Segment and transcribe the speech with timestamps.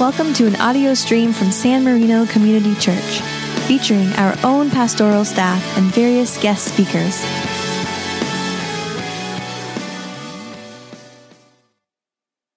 [0.00, 3.20] Welcome to an audio stream from San Marino Community Church,
[3.68, 7.22] featuring our own pastoral staff and various guest speakers.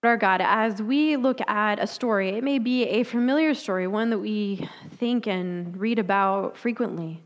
[0.03, 4.09] Our God, as we look at a story, it may be a familiar story, one
[4.11, 7.25] that we think and read about frequently.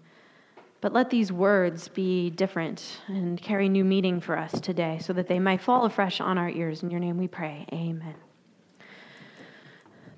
[0.81, 5.27] But let these words be different and carry new meaning for us today so that
[5.27, 6.81] they might fall afresh on our ears.
[6.81, 7.67] In your name we pray.
[7.71, 8.15] Amen.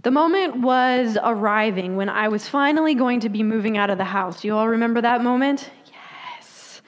[0.01, 4.05] The moment was arriving when I was finally going to be moving out of the
[4.05, 4.45] house.
[4.45, 5.69] You all remember that moment?
[5.91, 6.81] Yes.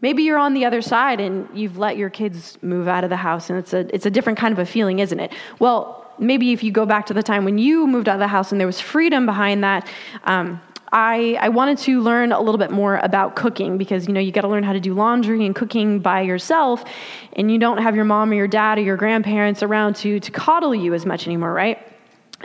[0.00, 3.16] Maybe you're on the other side and you've let your kids move out of the
[3.16, 5.32] house, and it's a, it's a different kind of a feeling, isn't it?
[5.58, 8.28] Well, maybe if you go back to the time when you moved out of the
[8.28, 9.88] house and there was freedom behind that,
[10.22, 10.60] um,
[10.92, 14.30] I, I wanted to learn a little bit more about cooking because you know you
[14.30, 16.84] got to learn how to do laundry and cooking by yourself,
[17.32, 20.30] and you don't have your mom or your dad or your grandparents around to to
[20.30, 21.84] coddle you as much anymore, right?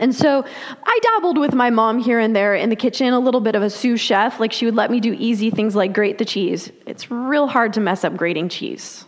[0.00, 0.44] And so
[0.84, 3.62] I dabbled with my mom here and there in the kitchen, a little bit of
[3.62, 4.40] a sous chef.
[4.40, 6.72] Like she would let me do easy things like grate the cheese.
[6.86, 9.04] It's real hard to mess up grating cheese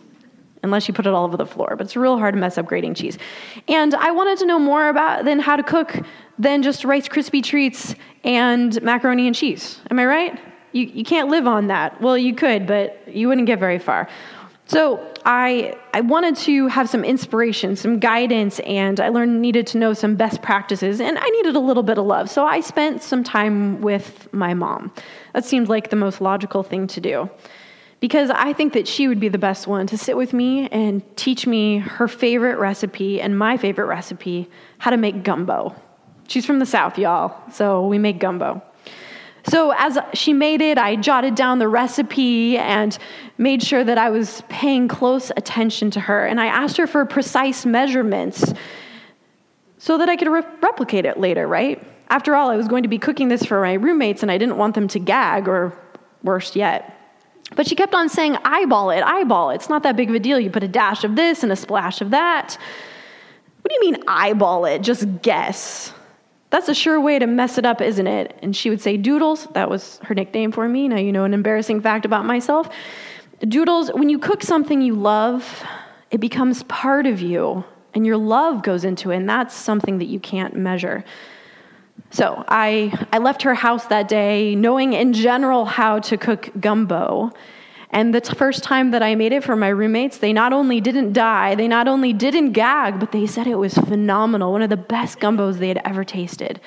[0.61, 2.65] unless you put it all over the floor, but it's real hard to mess up
[2.65, 3.17] grating cheese.
[3.67, 5.99] And I wanted to know more about than how to cook
[6.39, 9.81] than just Rice Krispie treats and macaroni and cheese.
[9.91, 10.39] Am I right?
[10.71, 12.01] You, you can't live on that.
[12.01, 14.07] Well, you could, but you wouldn't get very far.
[14.65, 19.77] So I, I wanted to have some inspiration, some guidance, and I learned needed to
[19.77, 22.29] know some best practices, and I needed a little bit of love.
[22.29, 24.93] So I spent some time with my mom.
[25.33, 27.29] That seemed like the most logical thing to do
[28.03, 31.01] because I think that she would be the best one to sit with me and
[31.15, 35.73] teach me her favorite recipe and my favorite recipe, how to make gumbo.
[36.27, 38.61] She's from the South, y'all, so we make gumbo.
[39.45, 42.97] So, as she made it, I jotted down the recipe and
[43.37, 46.25] made sure that I was paying close attention to her.
[46.25, 48.53] And I asked her for precise measurements
[49.77, 51.85] so that I could re- replicate it later, right?
[52.09, 54.57] After all, I was going to be cooking this for my roommates and I didn't
[54.57, 55.77] want them to gag, or
[56.23, 56.97] worse yet.
[57.55, 59.55] But she kept on saying, eyeball it, eyeball it.
[59.55, 60.39] It's not that big of a deal.
[60.39, 62.57] You put a dash of this and a splash of that.
[63.61, 64.81] What do you mean, eyeball it?
[64.81, 65.93] Just guess.
[66.53, 68.37] That's a sure way to mess it up, isn't it?
[68.43, 70.87] And she would say, Doodles, that was her nickname for me.
[70.87, 72.69] Now you know an embarrassing fact about myself.
[73.39, 75.63] Doodles, when you cook something you love,
[76.11, 77.63] it becomes part of you,
[77.95, 81.03] and your love goes into it, and that's something that you can't measure.
[82.11, 87.31] So I, I left her house that day knowing in general how to cook gumbo.
[87.93, 90.81] And the t- first time that I made it for my roommates, they not only
[90.81, 94.71] didn't die, they not only didn't gag, but they said it was phenomenal, one of
[94.71, 96.59] the best gumbos they had ever tasted.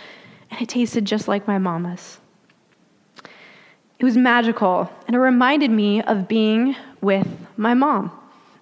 [0.52, 2.20] And it tasted just like my mama's.
[3.98, 7.26] It was magical, and it reminded me of being with
[7.56, 8.12] my mom.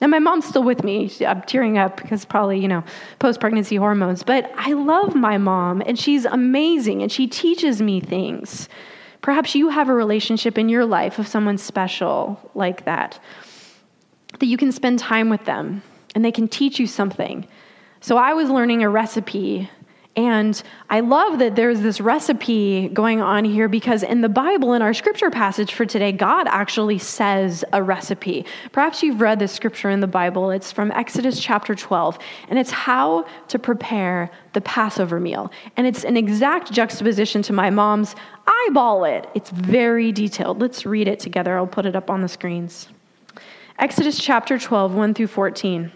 [0.01, 1.13] And my mom's still with me.
[1.27, 2.83] I'm tearing up because probably, you know,
[3.19, 4.23] post pregnancy hormones.
[4.23, 8.71] But I love my mom, and she's amazing, and she teaches me things.
[9.25, 13.19] Perhaps you have a relationship in your life of someone special like that,
[14.39, 15.83] that you can spend time with them
[16.15, 17.49] and they can teach you something.
[18.03, 19.71] So I was learning a recipe
[20.17, 24.81] and I love that there's this recipe going on here because in the Bible, in
[24.81, 28.47] our scripture passage for today, God actually says a recipe.
[28.71, 30.51] Perhaps you've read this scripture in the Bible.
[30.51, 35.51] It's from Exodus chapter 12, and it's how to prepare the Passover meal.
[35.77, 38.15] And it's an exact juxtaposition to my mom's
[38.47, 39.29] eyeball it.
[39.35, 40.61] It's very detailed.
[40.61, 41.57] Let's read it together.
[41.57, 42.89] I'll put it up on the screens.
[43.81, 45.91] Exodus chapter 12, 1 through 14.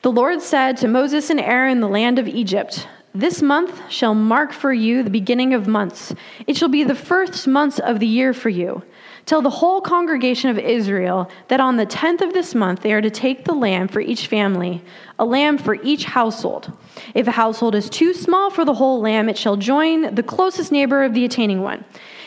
[0.00, 4.14] The Lord said to Moses and Aaron in the land of Egypt, This month shall
[4.14, 6.14] mark for you the beginning of months.
[6.46, 8.84] It shall be the first months of the year for you.
[9.26, 13.00] Tell the whole congregation of Israel that on the tenth of this month they are
[13.00, 14.84] to take the lamb for each family,
[15.18, 16.72] a lamb for each household.
[17.12, 20.70] If a household is too small for the whole lamb, it shall join the closest
[20.70, 21.84] neighbor of the attaining one,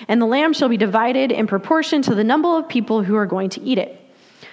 [0.09, 3.25] and the lamb shall be divided in proportion to the number of people who are
[3.25, 4.00] going to eat it.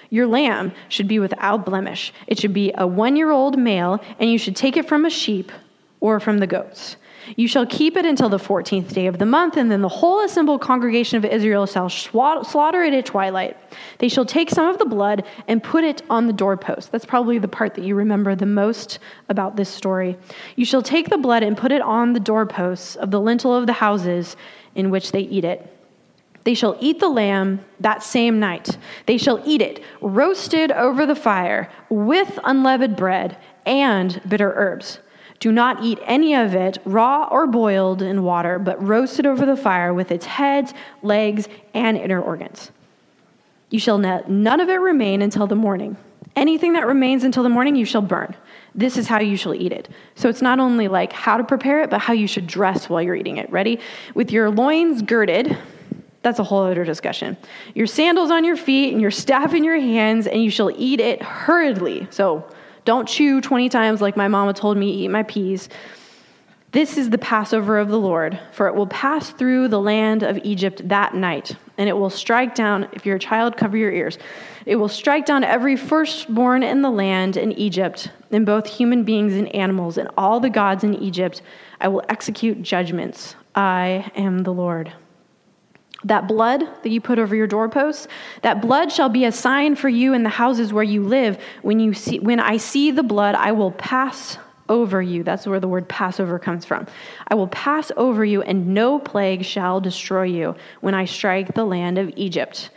[0.09, 2.13] Your lamb should be without blemish.
[2.27, 5.09] It should be a one year old male, and you should take it from a
[5.09, 5.51] sheep
[5.99, 6.95] or from the goats.
[7.35, 10.23] You shall keep it until the 14th day of the month, and then the whole
[10.23, 13.57] assembled congregation of Israel shall slaughter it at twilight.
[13.99, 16.91] They shall take some of the blood and put it on the doorpost.
[16.91, 20.17] That's probably the part that you remember the most about this story.
[20.55, 23.67] You shall take the blood and put it on the doorposts of the lintel of
[23.67, 24.35] the houses
[24.73, 25.75] in which they eat it.
[26.49, 28.79] They shall eat the lamb that same night.
[29.05, 33.37] They shall eat it roasted over the fire with unleavened bread
[33.67, 34.97] and bitter herbs.
[35.39, 39.55] Do not eat any of it raw or boiled in water, but roasted over the
[39.55, 40.73] fire with its head,
[41.03, 42.71] legs, and inner organs.
[43.69, 45.97] You shall let none of it remain until the morning.
[46.35, 48.35] Anything that remains until the morning, you shall burn.
[48.73, 49.87] This is how you shall eat it.
[50.15, 53.03] So it's not only like how to prepare it, but how you should dress while
[53.03, 53.51] you're eating it.
[53.51, 53.79] Ready?
[54.15, 55.55] With your loins girded,
[56.21, 57.37] that's a whole other discussion.
[57.75, 60.99] Your sandals on your feet and your staff in your hands, and you shall eat
[60.99, 62.07] it hurriedly.
[62.09, 62.45] So
[62.85, 65.69] don't chew 20 times like my mama told me, eat my peas.
[66.71, 70.37] This is the Passover of the Lord, for it will pass through the land of
[70.43, 74.19] Egypt that night, and it will strike down, if you're a child, cover your ears.
[74.67, 79.33] It will strike down every firstborn in the land in Egypt, in both human beings
[79.33, 81.41] and animals, and all the gods in Egypt.
[81.81, 83.35] I will execute judgments.
[83.55, 84.93] I am the Lord.
[86.05, 88.07] That blood that you put over your doorposts,
[88.41, 91.37] that blood shall be a sign for you in the houses where you live.
[91.61, 94.37] When, you see, when I see the blood, I will pass
[94.69, 95.23] over you.
[95.23, 96.87] That's where the word Passover comes from.
[97.27, 101.65] I will pass over you, and no plague shall destroy you when I strike the
[101.65, 102.69] land of Egypt.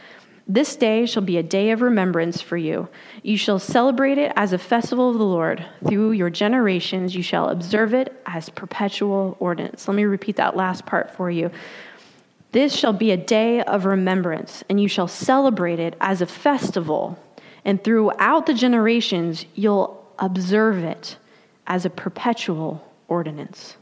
[0.49, 2.89] This day shall be a day of remembrance for you.
[3.23, 5.65] You shall celebrate it as a festival of the Lord.
[5.87, 9.87] Through your generations, you shall observe it as perpetual ordinance.
[9.87, 11.51] Let me repeat that last part for you.
[12.53, 17.19] This shall be a day of remembrance, and you shall celebrate it as a festival.
[17.65, 21.17] And throughout the generations, you'll observe it
[21.67, 23.77] as a perpetual ordinance.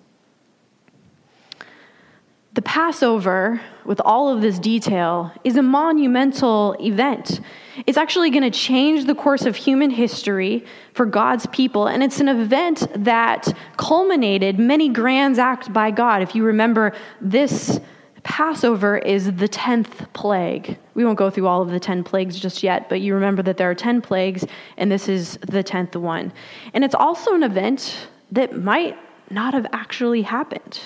[2.52, 7.40] The Passover, with all of this detail, is a monumental event.
[7.86, 12.20] It's actually going to change the course of human history for God's people, and it's
[12.20, 16.22] an event that culminated many grand acts by God.
[16.22, 17.80] If you remember, this
[18.22, 20.78] Passover is the 10th plague.
[20.94, 23.56] We won't go through all of the 10 plagues just yet, but you remember that
[23.56, 24.44] there are 10 plagues,
[24.76, 26.32] and this is the 10th one.
[26.74, 28.96] And it's also an event that might
[29.30, 30.80] not have actually happened.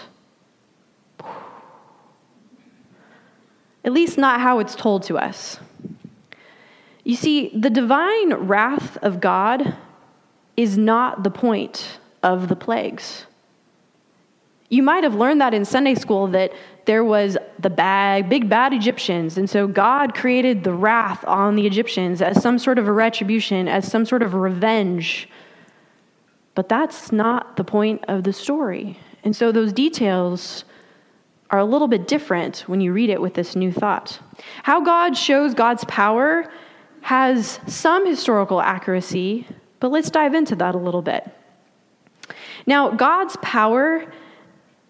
[3.85, 5.59] At least, not how it's told to us.
[7.05, 9.77] You see, the divine wrath of God
[10.57, 13.27] is not the point of the plagues.
[14.71, 16.53] You might have learned that in Sunday school that
[16.87, 19.39] there was the bad, big bad Egyptians.
[19.39, 23.69] And so God created the wrath on the Egyptians as some sort of a retribution,
[23.69, 25.29] as some sort of revenge.
[26.55, 28.99] But that's not the point of the story.
[29.25, 30.65] And so those details
[31.51, 34.19] are a little bit different when you read it with this new thought.
[34.63, 36.51] How God shows God's power
[37.03, 39.47] has some historical accuracy,
[39.81, 41.29] but let's dive into that a little bit.
[42.67, 44.11] Now, God's power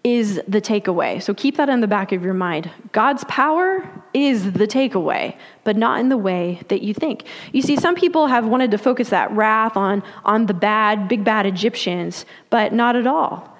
[0.05, 1.19] is the takeaway.
[1.19, 2.69] So keep that in the back of your mind.
[2.91, 7.23] God's power is the takeaway, but not in the way that you think.
[7.53, 11.23] You see, some people have wanted to focus that wrath on, on the bad, big
[11.23, 13.57] bad Egyptians, but not at all.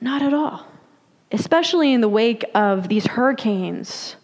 [0.00, 0.66] Not at all.
[1.30, 4.16] Especially in the wake of these hurricanes,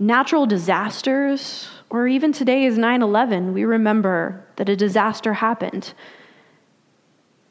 [0.00, 5.94] natural disasters, or even today is 9 11, we remember that a disaster happened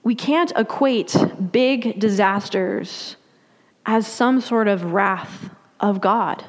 [0.04, 1.16] we can't equate
[1.52, 3.16] big disasters
[3.86, 6.44] as some sort of wrath of God.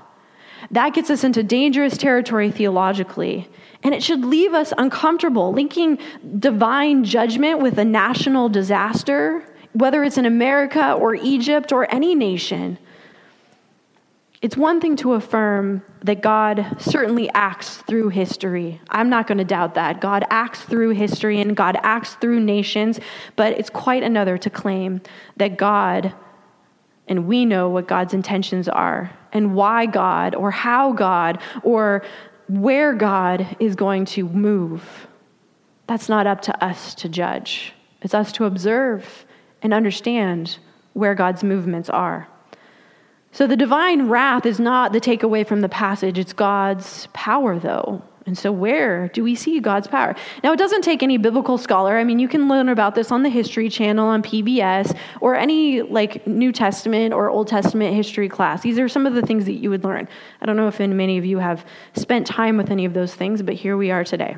[0.71, 3.49] That gets us into dangerous territory theologically,
[3.83, 5.53] and it should leave us uncomfortable.
[5.53, 5.99] Linking
[6.39, 12.79] divine judgment with a national disaster, whether it's in America or Egypt or any nation,
[14.41, 18.81] it's one thing to affirm that God certainly acts through history.
[18.91, 20.03] I'm not going to doubt that.
[20.03, 23.01] God acts through history and God acts through nations,
[23.37, 25.01] but it's quite another to claim
[25.39, 26.15] that God,
[27.09, 32.05] and we know what God's intentions are, and why God, or how God, or
[32.49, 35.09] where God is going to move.
[35.87, 37.73] That's not up to us to judge.
[38.03, 39.25] It's us to observe
[39.63, 40.59] and understand
[40.93, 42.29] where God's movements are.
[43.35, 48.01] So the divine wrath is not the takeaway from the passage, it's God's power, though.
[48.27, 50.15] And so, where do we see God's power?
[50.45, 51.99] Now, it doesn't take any biblical scholar.
[51.99, 55.83] I mean, you can learn about this on the History Channel, on PBS, or any
[55.83, 58.63] like New Testament or Old Testament history class.
[58.63, 60.09] These are some of the things that you would learn.
[60.41, 63.43] I don't know if many of you have spent time with any of those things,
[63.43, 64.37] but here we are today.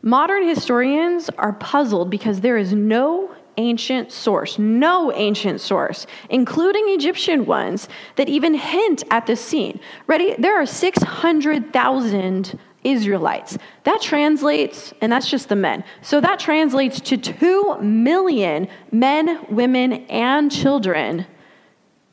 [0.00, 7.46] Modern historians are puzzled because there is no ancient source, no ancient source, including Egyptian
[7.46, 9.80] ones, that even hint at this scene.
[10.06, 10.34] Ready?
[10.38, 13.58] There are 600,000 Israelites.
[13.84, 15.84] That translates, and that's just the men.
[16.02, 21.26] So that translates to 2 million men, women, and children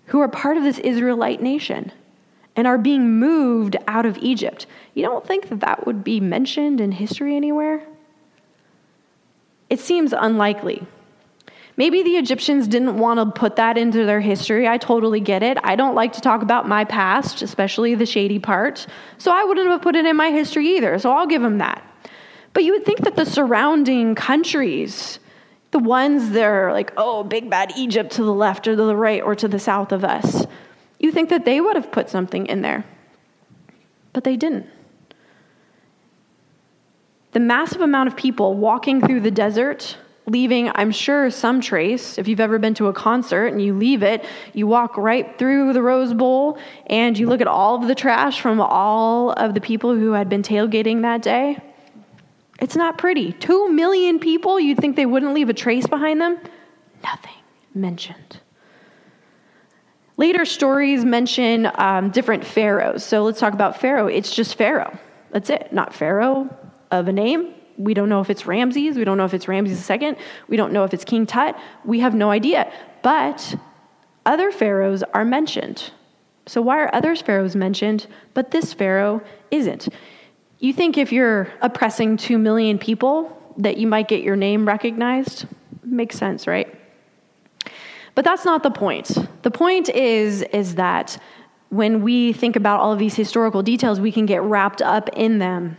[0.07, 1.91] who are part of this Israelite nation
[2.55, 4.65] and are being moved out of Egypt.
[4.93, 7.86] You don't think that that would be mentioned in history anywhere?
[9.69, 10.86] It seems unlikely.
[11.78, 14.68] Maybe the Egyptians didn't want to put that into their history.
[14.68, 15.58] I totally get it.
[15.63, 18.86] I don't like to talk about my past, especially the shady part.
[19.18, 21.00] So I wouldn't have put it in my history either.
[21.00, 21.84] So I'll give them that.
[22.54, 25.20] But you would think that the surrounding countries,
[25.72, 28.96] the ones that are like, oh, big bad Egypt to the left or to the
[28.96, 30.46] right or to the south of us,
[31.00, 32.84] you think that they would have put something in there.
[34.13, 34.68] But they didn't.
[37.32, 39.98] The massive amount of people walking through the desert,
[40.32, 42.18] leaving, I'm sure, some trace.
[42.18, 45.74] If you've ever been to a concert and you leave it, you walk right through
[45.74, 46.58] the Rose Bowl
[46.88, 50.30] and you look at all of the trash from all of the people who had
[50.30, 51.60] been tailgating that day.
[52.60, 53.34] It's not pretty.
[53.34, 56.40] Two million people, you'd think they wouldn't leave a trace behind them?
[57.04, 57.34] Nothing
[57.74, 58.40] mentioned.
[60.18, 63.04] Later stories mention um, different pharaohs.
[63.04, 64.08] So let's talk about Pharaoh.
[64.08, 64.98] It's just Pharaoh.
[65.32, 65.74] That's it.
[65.74, 66.56] Not Pharaoh
[66.92, 67.56] of a name.
[67.78, 68.98] We don't know if it's Ramses.
[68.98, 70.16] We don't know if it's Ramses II.
[70.48, 71.58] We don't know if it's King Tut.
[71.86, 72.72] We have no idea.
[73.01, 73.56] But
[74.25, 75.92] other pharaohs are mentioned.
[76.48, 79.88] So why are other pharaohs mentioned, but this pharaoh isn't?
[80.60, 85.46] You think if you're oppressing 2 million people that you might get your name recognized?
[85.84, 86.74] Makes sense, right?
[88.16, 89.18] But that's not the point.
[89.44, 91.18] The point is is that
[91.70, 95.40] when we think about all of these historical details, we can get wrapped up in
[95.40, 95.78] them.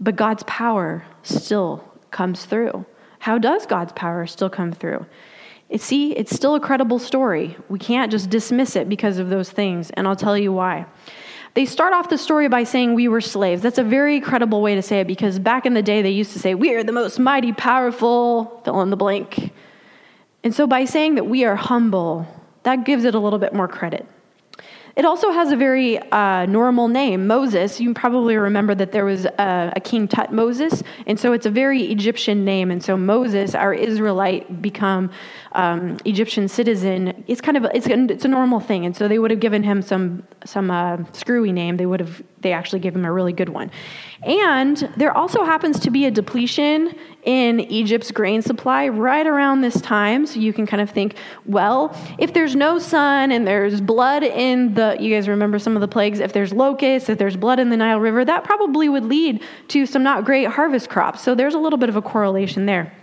[0.00, 2.86] But God's power still comes through.
[3.18, 5.06] How does God's power still come through?
[5.68, 7.56] It, see, it's still a credible story.
[7.68, 10.86] We can't just dismiss it because of those things, and I'll tell you why.
[11.54, 13.62] They start off the story by saying we were slaves.
[13.62, 16.32] That's a very credible way to say it because back in the day they used
[16.32, 19.52] to say we are the most mighty, powerful, fill in the blank.
[20.44, 22.26] And so by saying that we are humble,
[22.62, 24.06] that gives it a little bit more credit.
[24.98, 27.80] It also has a very uh, normal name, Moses.
[27.80, 31.84] You probably remember that there was a, a, King Tutmosis, and so it's a very
[31.84, 32.72] Egyptian name.
[32.72, 35.12] And so Moses, our Israelite, become
[35.52, 37.22] um, Egyptian citizen.
[37.28, 39.62] It's kind of a, it's it's a normal thing, and so they would have given
[39.62, 41.76] him some some uh, screwy name.
[41.76, 43.70] They would have they actually gave him a really good one.
[44.24, 46.94] And there also happens to be a depletion
[47.28, 50.24] in Egypt's grain supply right around this time.
[50.24, 54.72] So you can kind of think, well, if there's no sun and there's blood in
[54.72, 57.68] the, you guys remember some of the plagues, if there's locusts, if there's blood in
[57.68, 61.20] the Nile River, that probably would lead to some not great harvest crops.
[61.20, 62.94] So there's a little bit of a correlation there.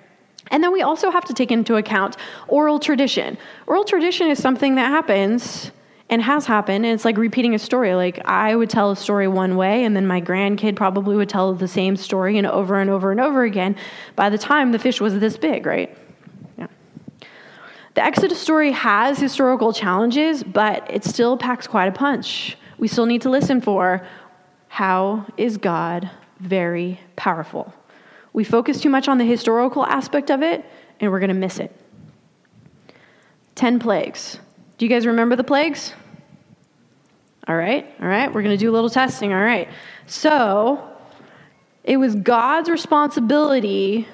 [0.50, 2.18] And then we also have to take into account
[2.48, 3.38] oral tradition.
[3.68, 5.70] Oral tradition is something that happens
[6.10, 7.96] and has happened and it's like repeating a story.
[7.96, 11.54] Like i would tell a story one way and then my grandkid probably would tell
[11.54, 13.76] the same story and over and over and over again
[14.16, 15.96] by the time the fish was this big right?
[16.58, 16.68] Yeah.
[17.96, 22.58] The exodus story has historical challenges but it still packs quite a punch.
[22.78, 24.06] We still need to listen for
[24.68, 26.10] how is god
[26.40, 27.74] very powerful?
[28.34, 30.66] We focus too much on the historical aspect of it
[31.00, 31.76] and we're going to miss it.
[33.56, 34.40] 10 plagues
[34.78, 35.94] do you guys remember the plagues?
[37.48, 39.32] All right, all right, we're going to do a little testing.
[39.32, 39.70] All right.
[40.08, 40.92] So,
[41.84, 44.08] it was God's responsibility,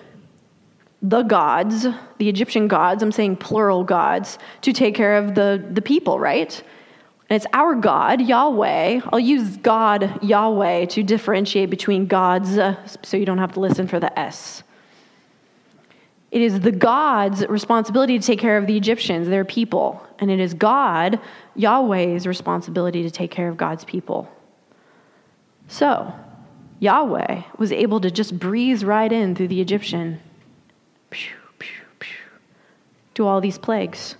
[1.01, 1.87] the gods,
[2.17, 6.61] the Egyptian gods, I'm saying plural gods, to take care of the, the people, right?
[7.29, 8.99] And it's our God, Yahweh.
[9.11, 12.59] I'll use God, Yahweh, to differentiate between gods
[13.03, 14.63] so you don't have to listen for the S.
[16.31, 20.05] It is the God's responsibility to take care of the Egyptians, their people.
[20.19, 21.19] And it is God,
[21.55, 24.31] Yahweh's responsibility to take care of God's people.
[25.67, 26.13] So,
[26.79, 30.19] Yahweh was able to just breeze right in through the Egyptian,
[31.09, 32.17] pew, pew, pew,
[33.15, 34.15] to all these plagues.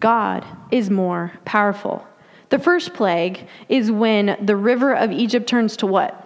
[0.00, 2.06] God is more powerful.
[2.48, 6.16] The first plague is when the river of Egypt turns to what?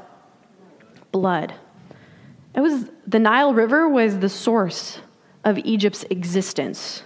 [1.10, 1.52] Blood.
[2.54, 5.00] It was the Nile River was the source
[5.44, 7.02] of Egypt's existence.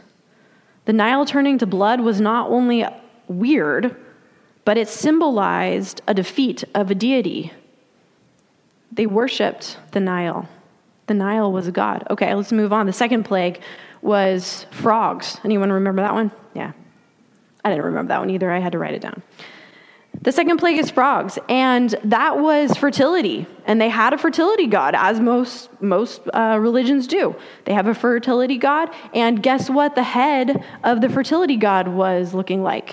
[0.85, 2.85] The Nile turning to blood was not only
[3.27, 3.97] weird,
[4.65, 7.53] but it symbolized a defeat of a deity.
[8.93, 10.49] They worshiped the Nile.
[11.07, 12.07] The Nile was a god.
[12.11, 12.87] Okay, let's move on.
[12.87, 13.61] The second plague
[14.03, 15.39] was frogs.
[15.45, 16.31] Anyone remember that one?
[16.55, 16.73] Yeah.
[17.65, 18.51] I didn't remember that one either.
[18.51, 19.23] I had to write it down.
[20.23, 23.47] The second plague is frogs, and that was fertility.
[23.67, 27.37] And they had a fertility god, as most most uh, religions do.
[27.65, 29.95] They have a fertility god, and guess what?
[29.95, 32.93] The head of the fertility god was looking like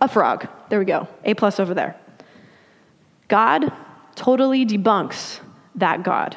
[0.00, 0.48] a frog.
[0.68, 1.08] There we go.
[1.24, 1.96] A plus over there.
[3.28, 3.72] God
[4.16, 5.40] totally debunks
[5.76, 6.36] that god.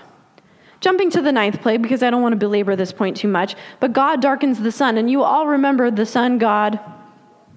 [0.80, 3.56] Jumping to the ninth plague, because I don't want to belabor this point too much,
[3.80, 6.80] but God darkens the sun, and you all remember the sun god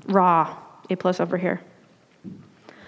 [0.07, 1.61] Ra a plus over here.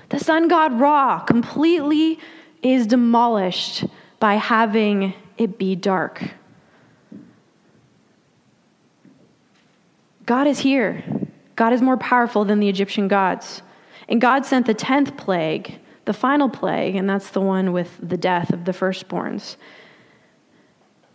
[0.09, 2.19] The sun god Ra completely
[2.63, 3.85] is demolished
[4.21, 6.23] by having it be dark.
[10.25, 11.05] God is here.
[11.55, 13.63] God is more powerful than the Egyptian gods.
[14.09, 18.17] And God sent the 10th plague, the final plague, and that's the one with the
[18.17, 19.57] death of the firstborns.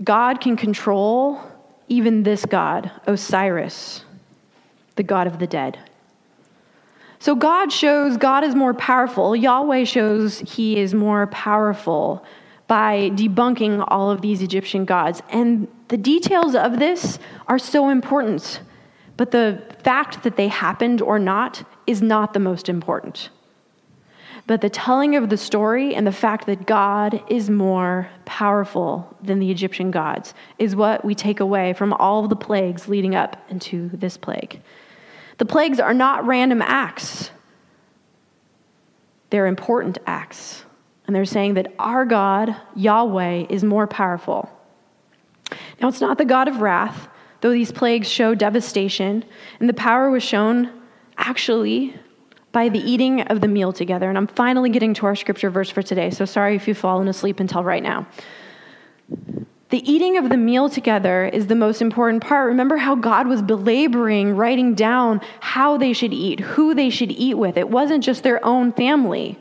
[0.03, 1.41] God can control
[1.87, 4.03] even this God, Osiris,
[4.95, 5.77] the God of the dead.
[7.21, 9.35] So God shows God is more powerful.
[9.35, 12.25] Yahweh shows he is more powerful
[12.65, 15.21] by debunking all of these Egyptian gods.
[15.29, 18.61] And the details of this are so important,
[19.17, 23.29] but the fact that they happened or not is not the most important.
[24.47, 29.37] But the telling of the story and the fact that God is more powerful than
[29.37, 33.37] the Egyptian gods is what we take away from all of the plagues leading up
[33.51, 34.59] into this plague.
[35.41, 37.31] The plagues are not random acts,
[39.31, 40.65] they're important acts.
[41.07, 44.51] And they're saying that our God, Yahweh, is more powerful.
[45.81, 47.07] Now, it's not the God of wrath,
[47.41, 49.25] though these plagues show devastation,
[49.59, 50.69] and the power was shown
[51.17, 51.95] actually
[52.51, 54.09] by the eating of the meal together.
[54.09, 57.07] And I'm finally getting to our scripture verse for today, so sorry if you've fallen
[57.07, 58.05] asleep until right now.
[59.71, 62.47] The eating of the meal together is the most important part.
[62.47, 67.35] Remember how God was belaboring, writing down how they should eat, who they should eat
[67.35, 67.55] with.
[67.55, 69.39] It wasn't just their own family,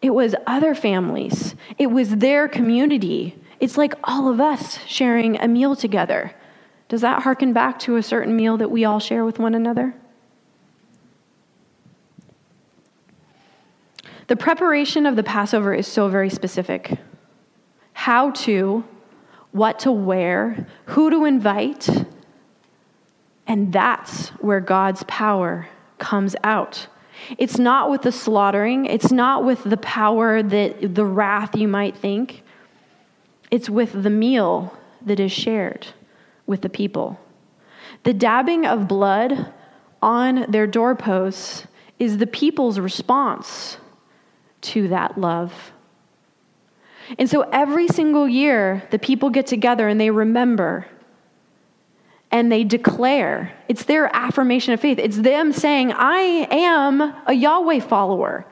[0.00, 3.36] it was other families, it was their community.
[3.58, 6.34] It's like all of us sharing a meal together.
[6.88, 9.94] Does that harken back to a certain meal that we all share with one another?
[14.26, 16.98] The preparation of the Passover is so very specific.
[17.92, 18.84] How to
[19.52, 21.88] what to wear, who to invite.
[23.46, 25.68] And that's where God's power
[25.98, 26.86] comes out.
[27.38, 31.96] It's not with the slaughtering, it's not with the power that the wrath you might
[31.96, 32.42] think.
[33.50, 35.86] It's with the meal that is shared
[36.46, 37.20] with the people.
[38.04, 39.52] The dabbing of blood
[40.00, 41.66] on their doorposts
[41.98, 43.76] is the people's response
[44.62, 45.71] to that love.
[47.18, 50.86] And so every single year, the people get together and they remember
[52.30, 53.52] and they declare.
[53.68, 54.98] It's their affirmation of faith.
[54.98, 58.46] It's them saying, I am a Yahweh follower.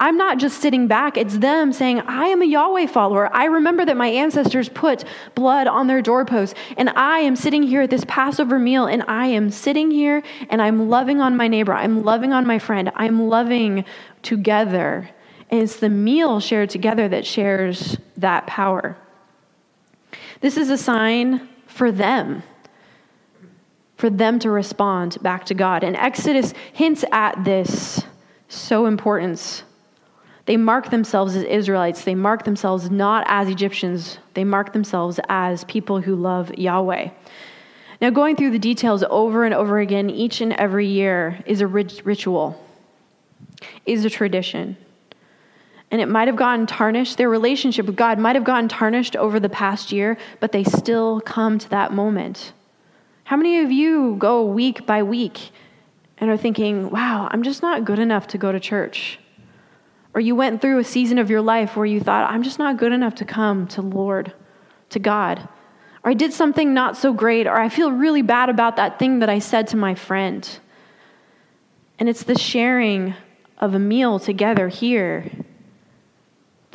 [0.00, 1.16] I'm not just sitting back.
[1.16, 3.34] It's them saying, I am a Yahweh follower.
[3.34, 7.82] I remember that my ancestors put blood on their doorposts, and I am sitting here
[7.82, 11.72] at this Passover meal, and I am sitting here and I'm loving on my neighbor.
[11.72, 12.92] I'm loving on my friend.
[12.94, 13.84] I'm loving
[14.22, 15.10] together.
[15.50, 18.96] And it's the meal shared together that shares that power.
[20.40, 22.42] This is a sign for them,
[23.96, 25.82] for them to respond back to God.
[25.84, 28.04] And Exodus hints at this
[28.48, 29.62] so importance.
[30.46, 32.04] They mark themselves as Israelites.
[32.04, 34.18] They mark themselves not as Egyptians.
[34.34, 37.10] They mark themselves as people who love Yahweh.
[38.00, 41.66] Now, going through the details over and over again, each and every year, is a
[41.66, 42.64] ritual,
[43.86, 44.76] is a tradition
[45.90, 47.16] and it might have gotten tarnished.
[47.16, 51.20] Their relationship with God might have gotten tarnished over the past year, but they still
[51.20, 52.52] come to that moment.
[53.24, 55.50] How many of you go week by week
[56.18, 59.18] and are thinking, wow, I'm just not good enough to go to church?
[60.14, 62.76] Or you went through a season of your life where you thought, I'm just not
[62.76, 64.32] good enough to come to Lord,
[64.90, 65.48] to God.
[66.04, 69.20] Or I did something not so great, or I feel really bad about that thing
[69.20, 70.48] that I said to my friend.
[71.98, 73.14] And it's the sharing
[73.58, 75.30] of a meal together here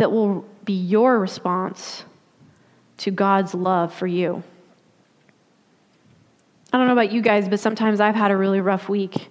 [0.04, 2.04] that will be your response
[2.98, 4.44] to God's love for you.
[6.74, 9.30] I don't know about you guys, but sometimes I've had a really rough week.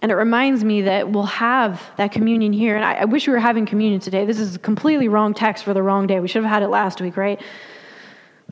[0.00, 2.76] And it reminds me that we'll have that communion here.
[2.76, 4.24] And I, I, wish we were having communion today.
[4.24, 6.20] This is a completely wrong text for the wrong day.
[6.20, 7.42] We should have had it last week, right?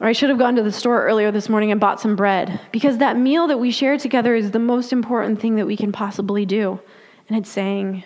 [0.00, 2.60] Or I should have gone to the store earlier this morning and bought some bread.
[2.72, 5.92] Because that meal that we share together is the most important thing that we can
[5.92, 6.80] possibly do.
[7.28, 8.02] And it's saying,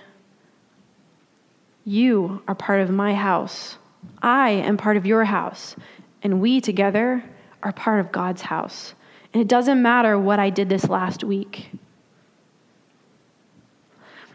[1.89, 3.79] you are part of my house.
[4.21, 5.75] I am part of your house.
[6.23, 7.25] And we together
[7.63, 8.95] are part of God's house.
[9.33, 11.71] And it doesn't matter what I did this last week.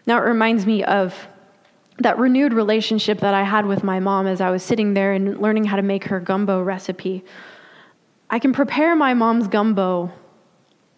[0.08, 1.28] Now, it reminds me of
[2.00, 5.39] that renewed relationship that I had with my mom as I was sitting there and
[5.39, 7.24] learning how to make her gumbo recipe.
[8.32, 10.12] I can prepare my mom's gumbo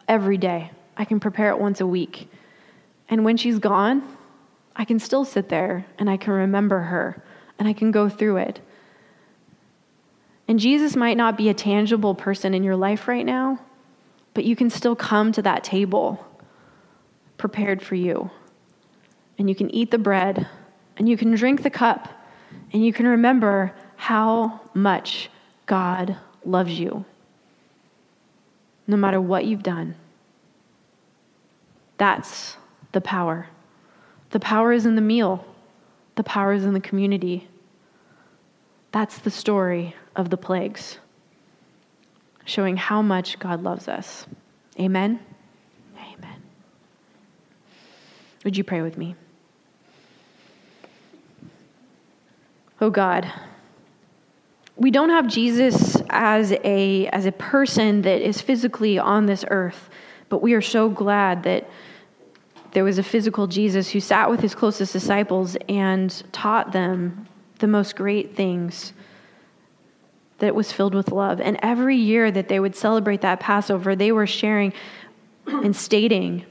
[0.07, 2.29] every day, I can prepare it once a week.
[3.09, 4.14] And when she's gone,
[4.75, 7.23] I can still sit there and I can remember her
[7.57, 8.59] and I can go through it.
[10.47, 13.59] And Jesus might not be a tangible person in your life right now,
[14.33, 16.25] but you can still come to that table
[17.37, 18.29] prepared for you.
[19.37, 20.47] And you can eat the bread
[20.97, 22.09] and you can drink the cup
[22.71, 25.29] and you can remember how much
[25.65, 27.05] God loves you,
[28.87, 29.95] no matter what you've done.
[31.97, 32.57] That's
[32.91, 33.47] the power.
[34.35, 35.45] The power is in the meal.
[36.15, 37.47] the power is in the community.
[38.91, 40.97] That's the story of the plagues,
[42.43, 44.27] showing how much God loves us.
[44.77, 45.21] Amen.
[45.97, 46.41] Amen.
[48.43, 49.15] Would you pray with me?
[52.81, 53.31] Oh God,
[54.75, 59.89] we don't have Jesus as a, as a person that is physically on this earth,
[60.27, 61.69] but we are so glad that
[62.75, 67.25] there was a physical Jesus who sat with his closest disciples and taught them
[67.59, 68.91] the most great things
[70.39, 71.39] that was filled with love.
[71.39, 74.73] And every year that they would celebrate that Passover, they were sharing
[75.47, 76.45] and stating,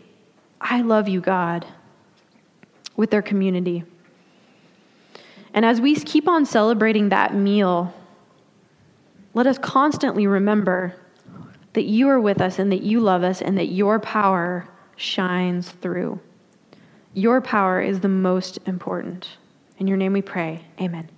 [0.62, 1.66] I love you, God,
[2.96, 3.84] with their community.
[5.52, 7.92] And as we keep on celebrating that meal,
[9.34, 10.94] let us constantly remember
[11.74, 15.70] that you are with us and that you love us and that your power shines
[15.70, 16.20] through.
[17.12, 19.36] Your power is the most important.
[19.78, 20.64] In your name we pray.
[20.80, 21.08] Amen.